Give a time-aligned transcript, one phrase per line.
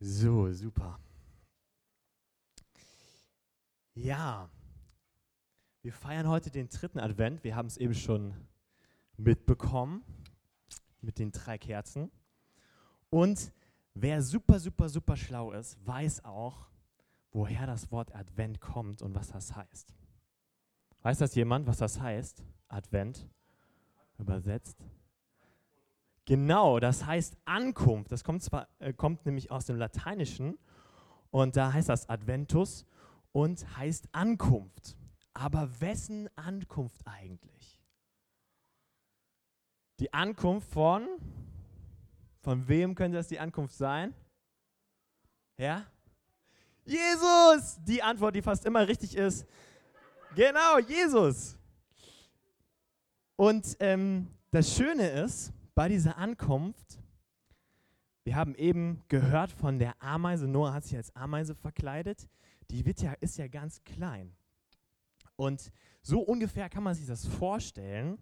[0.00, 0.98] So, super.
[3.94, 4.50] Ja,
[5.80, 7.42] wir feiern heute den dritten Advent.
[7.42, 8.34] Wir haben es eben schon
[9.16, 10.04] mitbekommen
[11.00, 12.10] mit den drei Kerzen.
[13.10, 13.52] Und
[13.94, 16.66] wer super, super, super schlau ist, weiß auch,
[17.32, 19.94] woher das Wort Advent kommt und was das heißt.
[21.02, 22.44] Weiß das jemand, was das heißt?
[22.68, 23.28] Advent
[24.18, 24.84] übersetzt.
[26.24, 28.12] Genau, das heißt Ankunft.
[28.12, 30.58] Das kommt zwar äh, kommt nämlich aus dem Lateinischen
[31.30, 32.86] und da heißt das Adventus
[33.32, 34.96] und heißt Ankunft.
[35.32, 37.80] Aber wessen Ankunft eigentlich?
[39.98, 41.08] Die Ankunft von
[42.40, 44.14] von wem könnte das die Ankunft sein?
[45.56, 45.86] Ja?
[46.84, 47.78] Jesus!
[47.84, 49.46] Die Antwort, die fast immer richtig ist.
[50.34, 51.56] Genau, Jesus.
[53.36, 57.00] Und ähm, das Schöne ist, bei dieser Ankunft,
[58.24, 62.28] wir haben eben gehört von der Ameise, Noah hat sich als Ameise verkleidet,
[62.70, 64.36] die wird ja, ist ja ganz klein.
[65.36, 65.72] Und
[66.02, 68.18] so ungefähr kann man sich das vorstellen,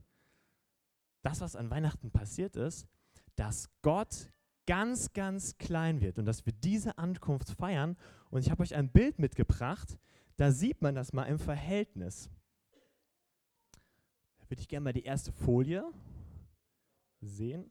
[1.23, 2.87] das, was an Weihnachten passiert ist,
[3.39, 4.33] dass Gott
[4.67, 7.97] ganz, ganz klein wird und dass wir diese Ankunft feiern.
[8.31, 9.97] Und ich habe euch ein Bild mitgebracht,
[10.37, 12.31] da sieht man das mal im Verhältnis.
[14.39, 15.85] Da würde ich gerne mal die erste Folie
[17.21, 17.71] sehen.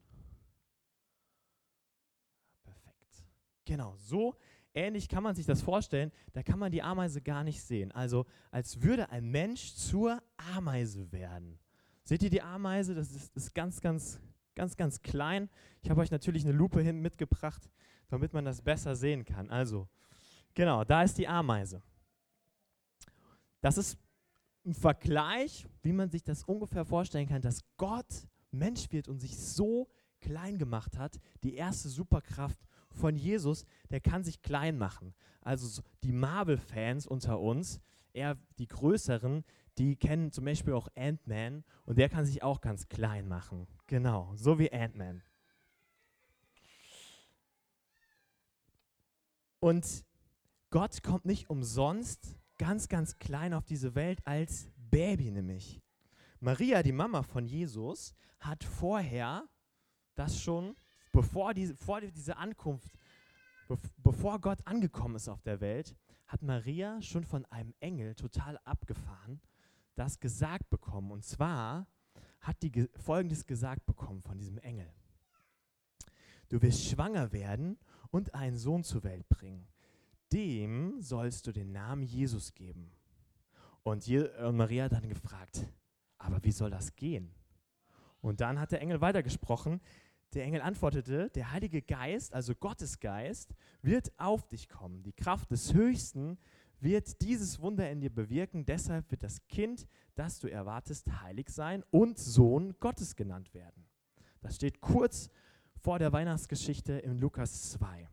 [2.64, 3.24] Perfekt.
[3.64, 4.34] Genau, so
[4.74, 6.12] ähnlich kann man sich das vorstellen.
[6.32, 7.92] Da kann man die Ameise gar nicht sehen.
[7.92, 10.22] Also als würde ein Mensch zur
[10.54, 11.58] Ameise werden.
[12.04, 12.94] Seht ihr die Ameise?
[12.94, 14.18] Das ist, ist ganz, ganz
[14.58, 15.48] ganz, ganz klein.
[15.82, 17.70] Ich habe euch natürlich eine Lupe hin mitgebracht,
[18.08, 19.50] damit man das besser sehen kann.
[19.50, 19.88] Also,
[20.52, 21.80] genau, da ist die Ameise.
[23.60, 23.96] Das ist
[24.66, 29.38] ein Vergleich, wie man sich das ungefähr vorstellen kann, dass Gott Mensch wird und sich
[29.38, 29.88] so
[30.20, 31.20] klein gemacht hat.
[31.44, 32.58] Die erste Superkraft
[32.90, 35.14] von Jesus, der kann sich klein machen.
[35.40, 37.80] Also die Marvel-Fans unter uns,
[38.12, 39.44] eher die größeren,
[39.78, 43.66] die kennen zum Beispiel auch Ant-Man und der kann sich auch ganz klein machen.
[43.86, 45.22] Genau, so wie Ant-Man.
[49.60, 50.04] Und
[50.70, 55.80] Gott kommt nicht umsonst ganz, ganz klein auf diese Welt als Baby nämlich.
[56.40, 59.48] Maria, die Mama von Jesus, hat vorher
[60.14, 60.76] das schon,
[61.12, 62.92] bevor diese, vor diese Ankunft,
[63.96, 65.96] bevor Gott angekommen ist auf der Welt,
[66.28, 69.40] hat Maria schon von einem Engel total abgefahren
[69.98, 71.10] das gesagt bekommen.
[71.10, 71.86] Und zwar
[72.40, 74.90] hat die Folgendes gesagt bekommen von diesem Engel.
[76.48, 77.78] Du wirst schwanger werden
[78.10, 79.66] und einen Sohn zur Welt bringen.
[80.32, 82.92] Dem sollst du den Namen Jesus geben.
[83.82, 85.66] Und, und Maria hat dann gefragt,
[86.18, 87.34] aber wie soll das gehen?
[88.20, 89.80] Und dann hat der Engel weitergesprochen.
[90.34, 95.02] Der Engel antwortete, der Heilige Geist, also Gottes Geist, wird auf dich kommen.
[95.02, 96.38] Die Kraft des Höchsten
[96.80, 98.66] wird dieses Wunder in dir bewirken.
[98.66, 103.86] Deshalb wird das Kind, das du erwartest, heilig sein und Sohn Gottes genannt werden.
[104.40, 105.30] Das steht kurz
[105.80, 108.08] vor der Weihnachtsgeschichte in Lukas 2.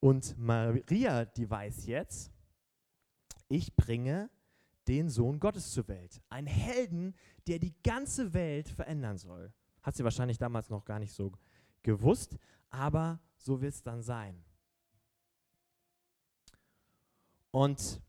[0.00, 2.30] Und Maria, die weiß jetzt,
[3.48, 4.30] ich bringe
[4.88, 6.20] den Sohn Gottes zur Welt.
[6.28, 7.14] Ein Helden,
[7.46, 9.52] der die ganze Welt verändern soll.
[9.84, 11.30] Hat sie wahrscheinlich damals noch gar nicht so
[11.82, 12.36] gewusst,
[12.70, 14.42] aber so wird es dann sein.
[17.52, 18.00] Und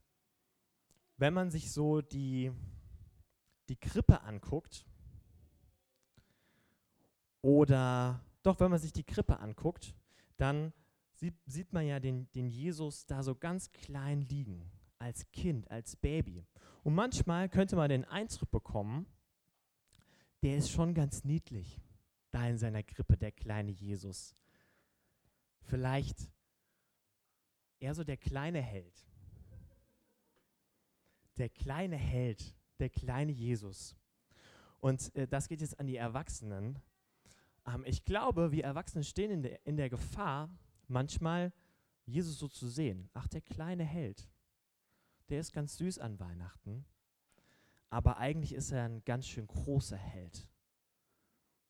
[1.17, 2.51] wenn man sich so die,
[3.69, 4.87] die Krippe anguckt,
[7.41, 9.93] oder doch, wenn man sich die Krippe anguckt,
[10.37, 10.73] dann
[11.13, 15.95] sieht, sieht man ja den, den Jesus da so ganz klein liegen, als Kind, als
[15.95, 16.43] Baby.
[16.83, 19.05] Und manchmal könnte man den Eindruck bekommen,
[20.45, 21.81] der ist schon ganz niedlich,
[22.31, 24.33] da in seiner Krippe, der kleine Jesus.
[25.63, 26.31] Vielleicht
[27.79, 29.05] eher so der kleine Held
[31.37, 33.95] der kleine Held, der kleine Jesus.
[34.79, 36.79] Und äh, das geht jetzt an die Erwachsenen.
[37.65, 40.49] Ähm, ich glaube, wir Erwachsenen stehen in der, in der Gefahr,
[40.87, 41.53] manchmal
[42.05, 43.09] Jesus so zu sehen.
[43.13, 44.29] Ach, der kleine Held,
[45.29, 46.85] der ist ganz süß an Weihnachten,
[47.95, 50.49] aber eigentlich ist er ein ganz schön großer Held,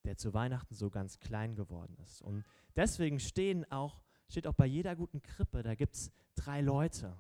[0.06, 2.24] der zu Weihnachten so ganz klein geworden ist.
[2.24, 2.44] Und
[2.76, 7.16] deswegen stehen auch, steht auch bei jeder guten Krippe, da gibt es drei Leute.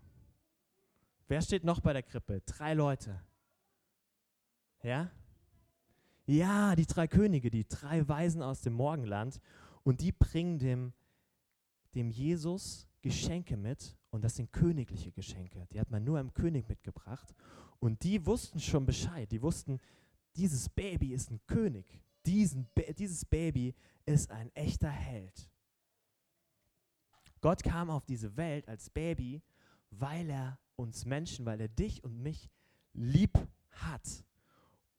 [1.27, 2.41] Wer steht noch bei der Krippe?
[2.47, 3.21] Drei Leute.
[4.81, 5.11] Ja?
[6.25, 9.39] Ja, die drei Könige, die drei Weisen aus dem Morgenland.
[9.83, 10.93] Und die bringen dem,
[11.93, 15.67] dem Jesus Geschenke mit und das sind königliche Geschenke.
[15.71, 17.35] Die hat man nur einem König mitgebracht.
[17.79, 19.29] Und die wussten schon Bescheid.
[19.31, 19.79] Die wussten,
[20.35, 22.01] dieses Baby ist ein König.
[22.25, 22.67] Diesen,
[22.97, 23.75] dieses Baby
[24.05, 25.49] ist ein echter Held.
[27.41, 29.41] Gott kam auf diese Welt als Baby,
[29.91, 32.49] weil er uns Menschen, weil er dich und mich
[32.93, 33.37] lieb
[33.71, 34.23] hat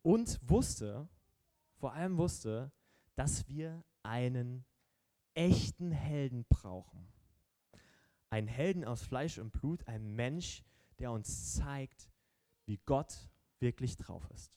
[0.02, 1.08] und wusste,
[1.78, 2.70] vor allem wusste,
[3.14, 4.64] dass wir einen
[5.34, 7.15] echten Helden brauchen.
[8.36, 10.62] Ein Helden aus Fleisch und Blut, ein Mensch,
[10.98, 12.10] der uns zeigt,
[12.66, 13.30] wie Gott
[13.60, 14.52] wirklich drauf ist.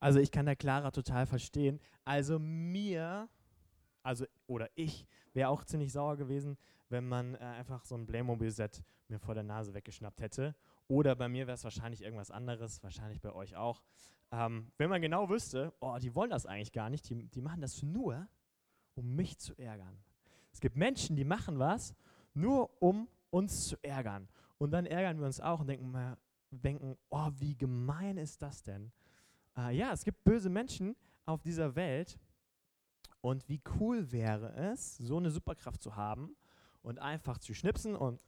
[0.00, 1.80] Also ich kann der Clara total verstehen.
[2.06, 3.28] Also mir,
[4.06, 6.56] also oder ich, wäre auch ziemlich sauer gewesen,
[6.88, 10.54] wenn man äh, einfach so ein Playmobil-Set mir vor der Nase weggeschnappt hätte.
[10.88, 13.82] Oder bei mir wäre es wahrscheinlich irgendwas anderes, wahrscheinlich bei euch auch.
[14.32, 17.60] Ähm, wenn man genau wüsste, oh, die wollen das eigentlich gar nicht, die, die machen
[17.60, 18.26] das nur,
[18.94, 19.98] um mich zu ärgern.
[20.52, 21.94] Es gibt Menschen, die machen was,
[22.34, 24.28] nur um uns zu ärgern.
[24.58, 26.16] Und dann ärgern wir uns auch und denken,
[26.50, 28.92] denken oh, wie gemein ist das denn?
[29.56, 32.18] äh, ja, es gibt böse Menschen auf dieser Welt.
[33.26, 36.36] Und wie cool wäre es, so eine Superkraft zu haben
[36.82, 38.20] und einfach zu schnipsen und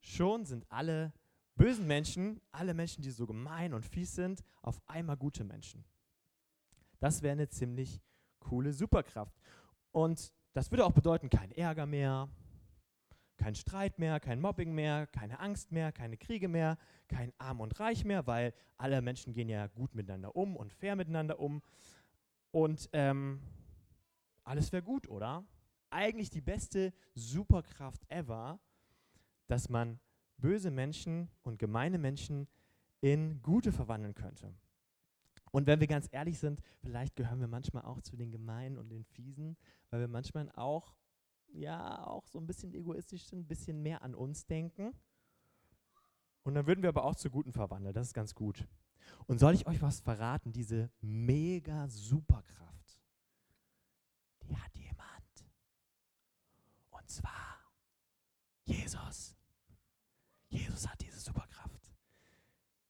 [0.00, 1.12] schon sind alle
[1.54, 5.84] bösen Menschen, alle Menschen, die so gemein und fies sind, auf einmal gute Menschen.
[6.98, 8.02] Das wäre eine ziemlich
[8.40, 9.38] coole Superkraft.
[9.92, 12.28] Und das würde auch bedeuten, kein Ärger mehr,
[13.36, 16.76] kein Streit mehr, kein Mobbing mehr, keine Angst mehr, keine Kriege mehr,
[17.06, 20.96] kein Arm und Reich mehr, weil alle Menschen gehen ja gut miteinander um und fair
[20.96, 21.62] miteinander um.
[22.56, 23.42] Und ähm,
[24.42, 25.44] alles wäre gut, oder?
[25.90, 28.58] Eigentlich die beste Superkraft ever,
[29.46, 30.00] dass man
[30.38, 32.48] böse Menschen und gemeine Menschen
[33.02, 34.54] in gute verwandeln könnte.
[35.52, 38.88] Und wenn wir ganz ehrlich sind, vielleicht gehören wir manchmal auch zu den Gemeinen und
[38.88, 39.58] den Fiesen,
[39.90, 40.94] weil wir manchmal auch
[41.48, 44.94] ja auch so ein bisschen egoistisch sind, ein bisschen mehr an uns denken.
[46.42, 47.92] Und dann würden wir aber auch zu Guten verwandeln.
[47.92, 48.66] Das ist ganz gut.
[49.26, 50.52] Und soll ich euch was verraten?
[50.52, 53.00] Diese mega Superkraft,
[54.42, 55.46] die hat jemand.
[56.90, 57.58] Und zwar
[58.64, 59.34] Jesus.
[60.48, 61.92] Jesus hat diese Superkraft.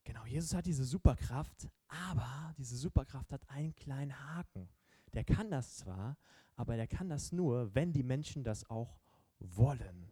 [0.05, 4.69] Genau, Jesus hat diese Superkraft, aber diese Superkraft hat einen kleinen Haken.
[5.15, 6.17] Der kann das zwar,
[6.55, 8.99] aber der kann das nur, wenn die Menschen das auch
[9.39, 10.09] wollen.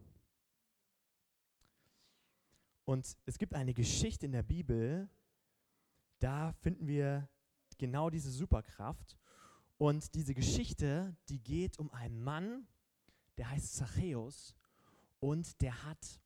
[2.84, 5.08] Und es gibt eine Geschichte in der Bibel,
[6.20, 7.28] da finden wir
[7.78, 9.18] genau diese Superkraft.
[9.76, 12.66] Und diese Geschichte, die geht um einen Mann,
[13.36, 14.54] der heißt Zachäus
[15.18, 16.20] und der hat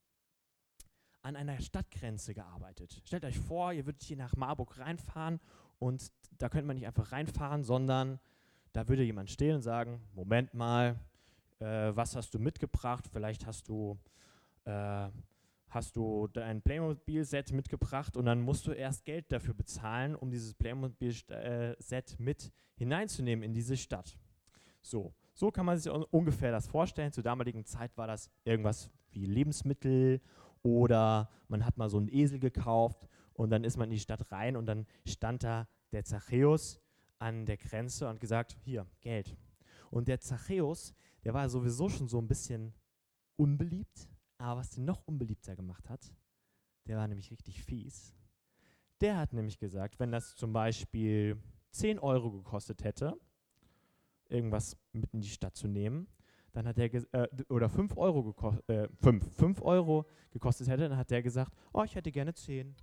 [1.23, 3.03] an einer Stadtgrenze gearbeitet.
[3.05, 5.41] Stellt euch vor, ihr würdet hier nach Marburg reinfahren
[5.79, 8.21] und da könnte man nicht einfach reinfahren, sondern
[8.73, 10.99] da würde jemand stehen und sagen, Moment mal,
[11.59, 13.09] äh, was hast du mitgebracht?
[13.13, 13.99] Vielleicht hast du,
[14.65, 15.09] äh,
[15.71, 20.55] hast du dein Playmobil-Set mitgebracht und dann musst du erst Geld dafür bezahlen, um dieses
[20.55, 24.19] Playmobil-Set mit hineinzunehmen in diese Stadt.
[24.81, 27.13] So, so kann man sich ungefähr das vorstellen.
[27.13, 30.21] Zur damaligen Zeit war das irgendwas wie Lebensmittel
[30.63, 34.31] oder man hat mal so einen Esel gekauft und dann ist man in die Stadt
[34.33, 36.81] rein und dann stand da der Zachäus
[37.19, 39.37] an der Grenze und gesagt, hier, Geld.
[39.91, 40.95] Und der Zachäus,
[41.25, 42.75] der war sowieso schon so ein bisschen
[43.37, 46.13] unbeliebt, aber was den noch unbeliebter gemacht hat,
[46.87, 48.15] der war nämlich richtig fies.
[49.01, 51.41] Der hat nämlich gesagt, wenn das zum Beispiel
[51.71, 53.19] 10 Euro gekostet hätte,
[54.29, 56.09] irgendwas mit in die Stadt zu nehmen,
[56.53, 60.99] dann hat er äh, oder 5 Euro, geko äh, 5, 5 Euro gekostet hätte, dann
[60.99, 62.75] hat der gesagt, oh, ich hätte gerne 10.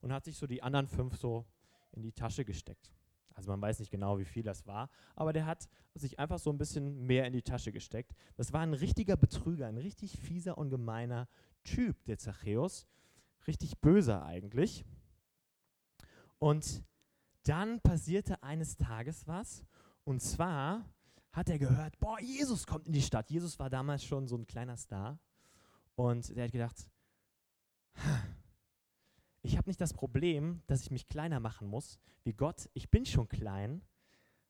[0.00, 1.46] Und hat sich so die anderen 5 so
[1.92, 2.92] in die Tasche gesteckt.
[3.38, 6.50] Also man weiß nicht genau, wie viel das war, aber der hat sich einfach so
[6.50, 8.12] ein bisschen mehr in die Tasche gesteckt.
[8.34, 11.28] Das war ein richtiger Betrüger, ein richtig fieser und gemeiner
[11.62, 12.88] Typ, der Zachäus.
[13.46, 14.84] Richtig böser eigentlich.
[16.40, 16.82] Und
[17.44, 19.64] dann passierte eines Tages was.
[20.02, 20.84] Und zwar
[21.30, 23.30] hat er gehört, boah, Jesus kommt in die Stadt.
[23.30, 25.20] Jesus war damals schon so ein kleiner Star.
[25.94, 26.88] Und er hat gedacht,
[27.94, 28.27] ich
[29.58, 32.70] habe nicht das Problem, dass ich mich kleiner machen muss wie Gott.
[32.72, 33.82] Ich bin schon klein.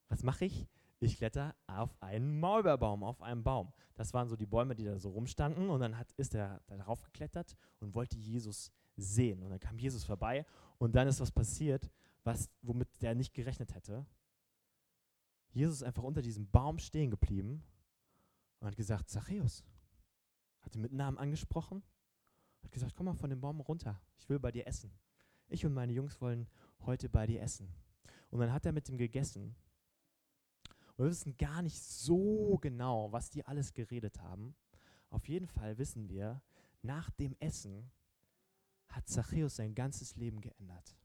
[0.09, 0.69] Was mache ich?
[1.01, 3.73] Ich kletter auf einen Maulbeerbaum, auf einen Baum.
[3.95, 5.71] Das waren so die Bäume, die da so rumstanden.
[5.71, 9.43] Und dann hat, ist er darauf geklettert und wollte Jesus sehen.
[9.43, 10.45] Und dann kam Jesus vorbei
[10.79, 11.91] und dann ist was passiert,
[12.25, 14.05] was, womit der nicht gerechnet hätte.
[15.51, 17.63] Jesus ist einfach unter diesem Baum stehen geblieben
[18.61, 19.65] und hat gesagt, Zachäus,
[20.61, 21.83] hat ihn mit Namen angesprochen,
[22.63, 24.91] hat gesagt, komm mal von dem Baum runter, ich will bei dir essen.
[25.49, 26.47] Ich und meine Jungs wollen
[26.81, 27.73] heute bei dir essen.
[28.31, 29.57] Und dann hat er mit ihm gegessen.
[30.97, 34.55] Und wir wissen gar nicht so genau, was die alles geredet haben.
[35.11, 36.43] Auf jeden Fall wissen wir,
[36.83, 37.91] nach dem Essen
[38.89, 40.97] hat Zachäus sein ganzes Leben geändert.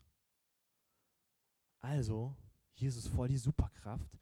[1.79, 2.35] Also,
[2.75, 4.17] Jesus voll die Superkraft.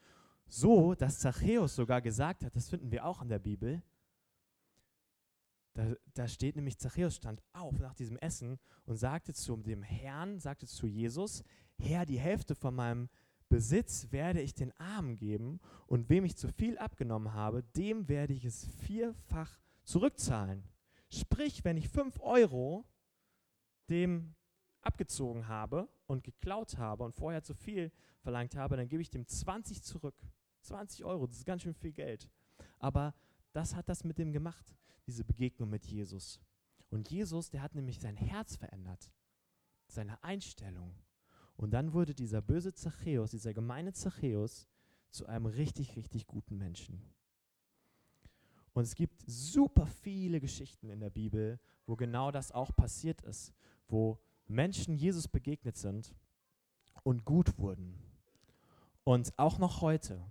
[0.48, 3.82] So, dass Zachäus sogar gesagt hat, das finden wir auch in der Bibel,
[5.74, 10.40] da, da, steht nämlich, Zachäus stand auf nach diesem Essen und sagte zu dem Herrn,
[10.40, 11.44] sagte zu Jesus,
[11.80, 13.10] Herr, die Hälfte von meinem
[13.48, 18.34] Besitz werde ich den Armen geben und wem ich zu viel abgenommen habe, dem werde
[18.34, 20.64] ich es vierfach zurückzahlen.
[21.10, 22.86] Sprich, wenn ich fünf Euro
[23.90, 24.36] dem
[24.82, 29.28] abgezogen habe und geklaut habe und vorher zu viel verlangt habe, dann gebe ich dem
[29.28, 30.16] 20 zurück.
[30.62, 32.30] 20 Euro, das ist ganz schön viel Geld.
[32.80, 33.14] Aber
[33.54, 34.76] das hat das mit dem gemacht,
[35.08, 36.40] diese Begegnung mit Jesus.
[36.90, 39.12] Und Jesus, der hat nämlich sein Herz verändert,
[39.88, 40.96] seine Einstellung.
[41.56, 44.68] Und dann wurde dieser böse Zachäus, dieser gemeine Zachäus,
[45.10, 47.02] zu einem richtig, richtig guten Menschen.
[48.74, 53.54] Und es gibt super viele Geschichten in der Bibel, wo genau das auch passiert ist,
[53.88, 54.18] wo
[54.48, 56.16] Menschen Jesus begegnet sind
[57.04, 58.00] und gut wurden.
[59.04, 60.24] Und auch noch heute,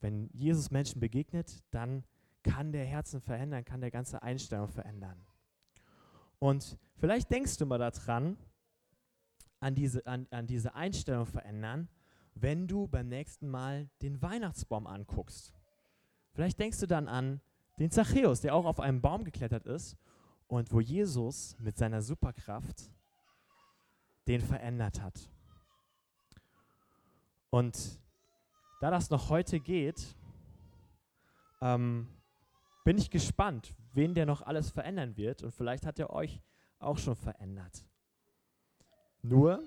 [0.00, 2.04] wenn Jesus Menschen begegnet, dann
[2.42, 5.26] kann der Herzen verändern, kann der ganze Einstellung verändern.
[6.38, 8.36] Und vielleicht denkst du mal daran,
[9.60, 11.88] an diese, an, an diese Einstellung verändern,
[12.34, 15.52] wenn du beim nächsten Mal den Weihnachtsbaum anguckst.
[16.34, 17.40] Vielleicht denkst du dann an
[17.78, 19.96] den Zachäus, der auch auf einem Baum geklettert ist
[20.46, 22.90] und wo Jesus mit seiner Superkraft
[24.28, 25.30] den verändert hat.
[27.50, 27.98] Und
[28.80, 30.16] da das noch heute geht,
[31.60, 32.08] ähm,
[32.84, 35.42] bin ich gespannt, wen der noch alles verändern wird.
[35.42, 36.40] Und vielleicht hat er euch
[36.78, 37.84] auch schon verändert.
[39.22, 39.62] Nur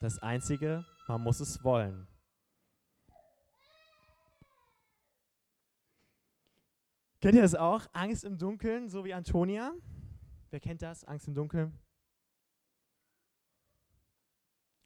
[0.00, 2.06] das Einzige, man muss es wollen.
[7.20, 7.86] Kennt ihr das auch?
[7.92, 9.72] Angst im Dunkeln, so wie Antonia?
[10.50, 11.04] Wer kennt das?
[11.04, 11.78] Angst im Dunkeln?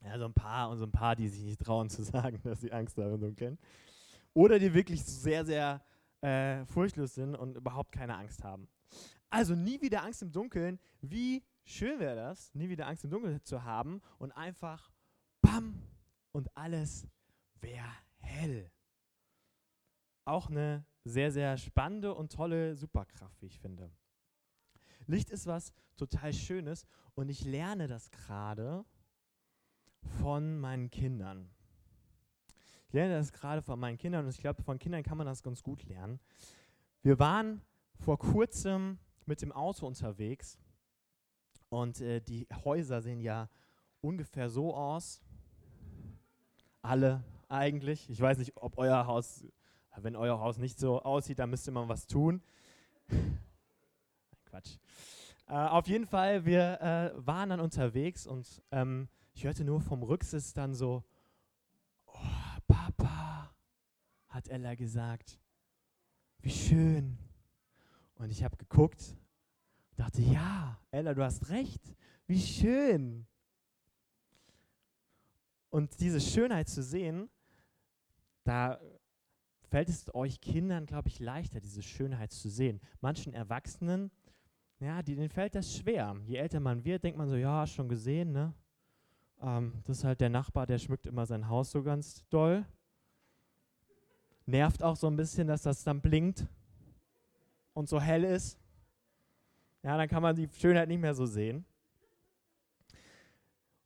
[0.00, 2.60] Ja, so ein paar und so ein paar, die sich nicht trauen zu sagen, dass
[2.60, 3.58] sie Angst haben im Dunkeln.
[4.34, 5.82] Oder die wirklich sehr, sehr
[6.20, 8.68] äh, furchtlos sind und überhaupt keine Angst haben.
[9.30, 10.78] Also nie wieder Angst im Dunkeln.
[11.00, 14.90] Wie schön wäre das, nie wieder Angst im Dunkeln zu haben und einfach
[15.40, 15.82] bam
[16.32, 17.08] und alles
[17.60, 18.70] wäre hell.
[20.24, 23.90] Auch eine sehr, sehr spannende und tolle Superkraft, wie ich finde.
[25.06, 26.84] Licht ist was total Schönes
[27.14, 28.84] und ich lerne das gerade
[30.06, 31.50] von meinen Kindern.
[32.88, 35.42] Ich lerne das gerade von meinen Kindern und ich glaube, von Kindern kann man das
[35.42, 36.20] ganz gut lernen.
[37.02, 37.62] Wir waren
[38.00, 40.58] vor kurzem mit dem Auto unterwegs
[41.68, 43.48] und äh, die Häuser sehen ja
[44.00, 45.22] ungefähr so aus.
[46.82, 48.08] Alle eigentlich.
[48.08, 49.44] Ich weiß nicht, ob euer Haus
[50.02, 52.42] wenn euer Haus nicht so aussieht, dann müsste man was tun.
[54.44, 54.78] Quatsch.
[55.48, 60.02] Äh, auf jeden Fall, wir äh, waren dann unterwegs und ähm, ich hörte nur vom
[60.02, 61.04] Rücksitz dann so,
[62.06, 63.54] oh, Papa,
[64.28, 65.38] hat Ella gesagt,
[66.40, 67.18] wie schön.
[68.16, 69.16] Und ich habe geguckt
[69.96, 71.94] dachte, ja, Ella, du hast recht,
[72.26, 73.26] wie schön.
[75.70, 77.28] Und diese Schönheit zu sehen,
[78.44, 78.80] da
[79.68, 82.80] fällt es euch Kindern, glaube ich, leichter, diese Schönheit zu sehen.
[83.00, 84.10] Manchen Erwachsenen,
[84.78, 86.16] ja, denen fällt das schwer.
[86.24, 88.54] Je älter man wird, denkt man so, ja, schon gesehen, ne?
[89.42, 92.64] Ähm, das ist halt der Nachbar, der schmückt immer sein Haus so ganz doll.
[94.46, 96.46] Nervt auch so ein bisschen, dass das dann blinkt
[97.74, 98.58] und so hell ist.
[99.82, 101.64] Ja, dann kann man die Schönheit nicht mehr so sehen.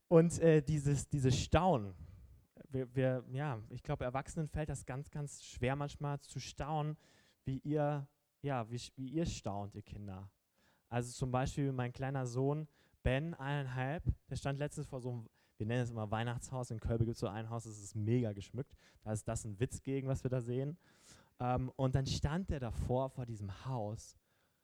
[0.08, 1.94] Und äh, dieses, dieses Staunen,
[2.70, 6.96] wir, wir, ja, ich glaube, Erwachsenen fällt das ganz, ganz schwer manchmal zu staunen,
[7.44, 8.06] wie ihr,
[8.42, 10.30] ja, wie, wie ihr staunt, ihr Kinder.
[10.88, 12.66] Also zum Beispiel mein kleiner Sohn
[13.02, 15.28] Ben, eineinhalb, der stand letztens vor so einem,
[15.60, 18.32] wir nennen es immer Weihnachtshaus, in Kölbe gibt es so ein Haus, das ist mega
[18.32, 18.74] geschmückt.
[19.04, 20.76] Da ist das ein Witz gegen, was wir da sehen.
[21.38, 24.16] Ähm, und dann stand der davor vor diesem Haus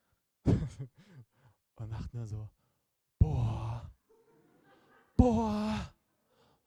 [0.44, 2.48] und macht nur so,
[3.18, 3.90] boah,
[5.16, 5.92] boah,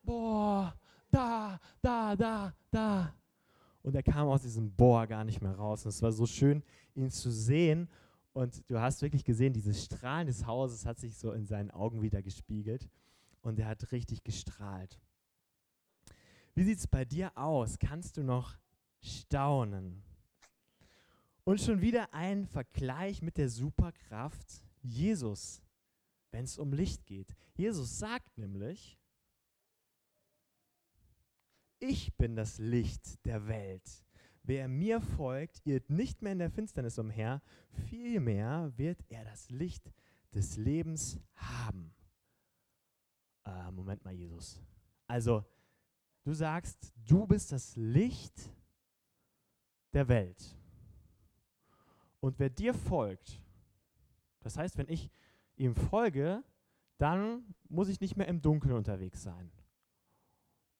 [0.03, 0.73] boah
[1.11, 3.13] da, da, da, da.
[3.81, 5.85] Und er kam aus diesem Bohr gar nicht mehr raus.
[5.85, 6.63] Und es war so schön,
[6.95, 7.89] ihn zu sehen.
[8.33, 12.01] Und du hast wirklich gesehen, dieses Strahlen des Hauses hat sich so in seinen Augen
[12.01, 12.87] wieder gespiegelt.
[13.41, 14.99] Und er hat richtig gestrahlt.
[16.55, 17.79] Wie sieht es bei dir aus?
[17.79, 18.57] Kannst du noch
[19.01, 20.03] staunen?
[21.43, 25.61] Und schon wieder ein Vergleich mit der Superkraft Jesus,
[26.31, 27.35] wenn es um Licht geht.
[27.55, 28.99] Jesus sagt nämlich,
[31.79, 34.03] ich bin das Licht der Welt.
[34.43, 37.41] Wer mir folgt, irrt nicht mehr in der Finsternis umher,
[37.87, 39.93] vielmehr wird er das Licht
[40.33, 41.93] des Lebens haben.
[43.49, 44.61] Äh, Moment mal, Jesus.
[45.07, 45.43] Also,
[46.23, 48.51] du sagst, du bist das Licht
[49.93, 50.55] der Welt.
[52.19, 53.41] Und wer dir folgt,
[54.41, 55.09] das heißt, wenn ich
[55.55, 56.43] ihm folge,
[56.97, 59.51] dann muss ich nicht mehr im Dunkeln unterwegs sein.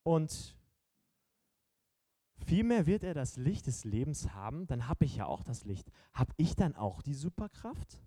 [0.02, 0.56] Und
[2.46, 5.90] Vielmehr wird er das Licht des Lebens haben, dann habe ich ja auch das Licht.
[6.12, 8.02] Habe ich dann auch die Superkraft,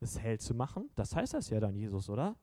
[0.00, 0.90] es hell zu machen?
[0.94, 2.36] Das heißt das ja dann, Jesus, oder?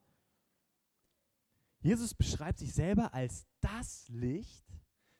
[1.83, 4.65] Jesus beschreibt sich selber als das Licht,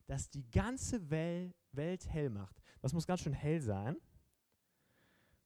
[0.08, 2.56] das die ganze Welt, Welt hell macht.
[2.82, 3.98] Das muss ganz schön hell sein.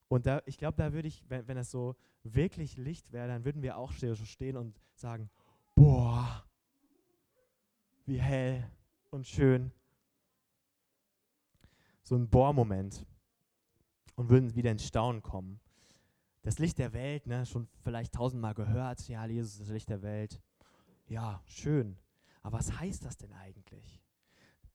[0.07, 3.45] Und da, ich glaube, da würde ich, wenn, wenn das so wirklich Licht wäre, dann
[3.45, 5.29] würden wir auch stehen und sagen,
[5.75, 6.45] boah,
[8.05, 8.71] wie hell
[9.09, 9.71] und schön
[12.03, 13.05] so ein Bohrmoment
[14.15, 15.59] und würden wieder ins Staunen kommen.
[16.43, 20.01] Das Licht der Welt, ne, schon vielleicht tausendmal gehört, ja, Jesus ist das Licht der
[20.01, 20.41] Welt.
[21.07, 21.97] Ja, schön.
[22.43, 24.01] Aber was heißt das denn eigentlich?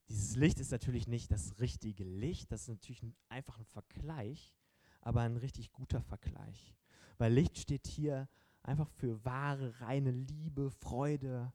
[0.09, 4.55] Dieses Licht ist natürlich nicht das richtige Licht, das ist natürlich einfach ein Vergleich,
[5.01, 6.75] aber ein richtig guter Vergleich.
[7.19, 8.29] Weil Licht steht hier
[8.63, 11.53] einfach für wahre, reine Liebe, Freude,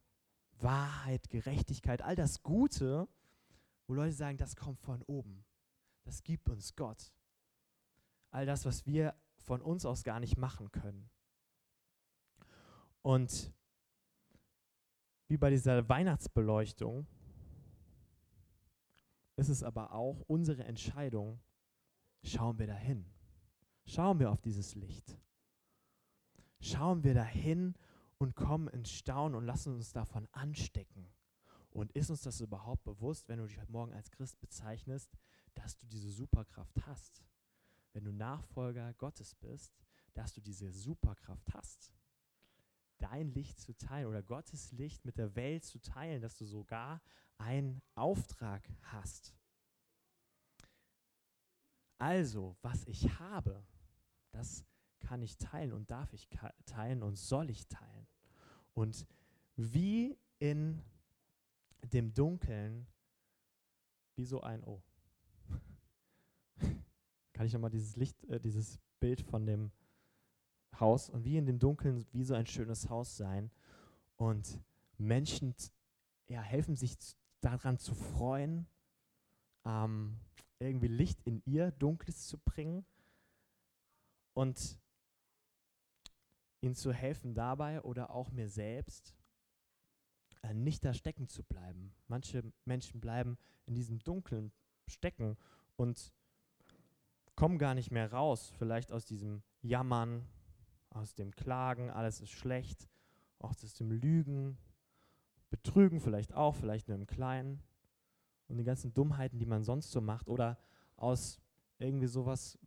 [0.59, 3.07] Wahrheit, Gerechtigkeit, all das Gute,
[3.85, 5.45] wo Leute sagen, das kommt von oben
[6.07, 7.11] das gibt uns Gott.
[8.31, 11.09] All das, was wir von uns aus gar nicht machen können.
[13.01, 13.53] Und
[15.27, 17.05] wie bei dieser Weihnachtsbeleuchtung
[19.35, 21.39] ist es aber auch unsere Entscheidung,
[22.23, 23.05] schauen wir dahin.
[23.85, 25.17] Schauen wir auf dieses Licht.
[26.59, 27.75] Schauen wir dahin
[28.17, 31.07] und kommen ins Staunen und lassen uns davon anstecken.
[31.69, 35.15] Und ist uns das überhaupt bewusst, wenn du dich heute Morgen als Christ bezeichnest,
[35.53, 37.23] dass du diese Superkraft hast.
[37.93, 39.71] Wenn du Nachfolger Gottes bist,
[40.13, 41.93] dass du diese Superkraft hast.
[42.99, 47.01] Dein Licht zu teilen oder Gottes Licht mit der Welt zu teilen, dass du sogar
[47.37, 49.35] einen Auftrag hast.
[51.99, 53.63] Also, was ich habe,
[54.31, 54.65] das
[54.99, 56.27] kann ich teilen und darf ich
[56.65, 58.07] teilen und soll ich teilen.
[58.73, 59.07] Und
[59.55, 60.83] wie in
[61.83, 62.87] dem Dunkeln,
[64.15, 64.81] wie so ein, oh,
[67.33, 69.71] kann ich nochmal dieses Licht, äh, dieses Bild von dem
[70.79, 73.51] Haus und wie in dem Dunkeln, wie so ein schönes Haus sein.
[74.15, 74.59] Und
[74.97, 75.55] Menschen
[76.27, 76.95] ja, helfen sich
[77.41, 78.67] daran zu freuen,
[79.65, 80.19] ähm,
[80.59, 82.85] irgendwie Licht in ihr Dunkles zu bringen
[84.33, 84.79] und
[86.61, 89.13] ihnen zu helfen dabei oder auch mir selbst,
[90.41, 91.93] äh, nicht da stecken zu bleiben.
[92.07, 94.51] Manche Menschen bleiben in diesem Dunkeln
[94.87, 95.37] stecken
[95.75, 96.13] und
[97.35, 100.27] kommen gar nicht mehr raus, vielleicht aus diesem Jammern,
[100.89, 102.87] aus dem Klagen, alles ist schlecht,
[103.39, 104.57] auch aus dem Lügen,
[105.49, 107.61] Betrügen vielleicht auch, vielleicht nur im Kleinen
[108.47, 110.57] und die ganzen Dummheiten, die man sonst so macht oder
[110.97, 111.39] aus
[111.79, 112.57] irgendwie sowas,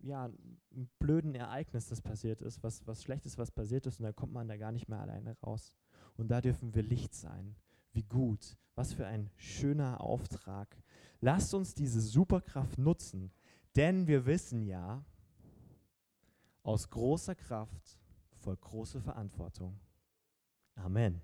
[0.00, 4.12] ja, einem blöden Ereignis, das passiert ist, was, was Schlechtes, was passiert ist und da
[4.12, 5.76] kommt man da gar nicht mehr alleine raus.
[6.16, 7.56] Und da dürfen wir Licht sein.
[7.92, 10.76] Wie gut, was für ein schöner Auftrag.
[11.20, 13.30] Lasst uns diese Superkraft nutzen,
[13.76, 15.04] denn wir wissen ja,
[16.62, 17.98] aus großer Kraft
[18.36, 19.78] folgt große Verantwortung.
[20.76, 21.22] Amen.